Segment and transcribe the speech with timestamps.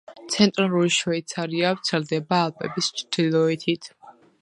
[0.35, 3.97] ცენტრალური შვეიცარია ვრცელდება ალპების ჩრდილოეთით.